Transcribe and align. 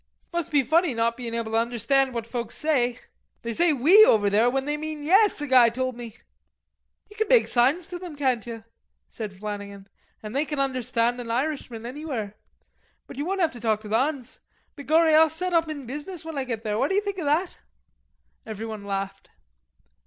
"Must 0.33 0.49
be 0.49 0.63
funny 0.63 0.95
not 0.95 1.15
bein' 1.15 1.35
able 1.35 1.51
to 1.51 1.59
understand 1.59 2.11
what 2.15 2.25
folks 2.25 2.57
say. 2.57 3.01
They 3.43 3.53
say 3.53 3.71
'we' 3.71 4.03
over 4.03 4.31
there 4.31 4.49
when 4.49 4.65
they 4.65 4.75
mean 4.75 5.03
'yes,' 5.03 5.39
a 5.41 5.45
guy 5.45 5.69
told 5.69 5.95
me." 5.95 6.17
"Ye 7.07 7.15
can 7.15 7.27
make 7.27 7.47
signs 7.47 7.85
to 7.89 7.99
them, 7.99 8.15
can't 8.15 8.47
ye?" 8.47 8.63
said 9.09 9.31
Flannagan 9.31 9.87
"an' 10.23 10.31
they 10.31 10.43
can 10.43 10.57
understand 10.57 11.21
an 11.21 11.29
Irishman 11.29 11.85
anywhere. 11.85 12.35
But 13.05 13.17
ye 13.17 13.21
won't 13.21 13.41
'ave 13.41 13.53
to 13.53 13.59
talk 13.59 13.81
to 13.81 13.87
the 13.89 13.99
'uns. 13.99 14.39
Begorry 14.75 15.13
I'll 15.13 15.29
set 15.29 15.53
up 15.53 15.69
in 15.69 15.85
business 15.85 16.25
when 16.25 16.35
I 16.35 16.45
get 16.45 16.63
there, 16.63 16.79
what 16.79 16.89
d'ye 16.89 16.99
think 17.01 17.19
of 17.19 17.25
that?" 17.25 17.57
Everybody 18.43 18.81
laughed. 18.81 19.29